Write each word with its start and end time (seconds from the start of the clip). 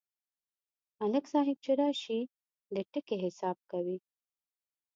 ملک 0.99 1.25
صاحب 1.33 1.57
چې 1.65 1.71
راشي، 1.79 2.21
د 2.73 2.75
ټکي 2.91 3.17
حساب 3.25 3.57
کوي. 3.71 3.97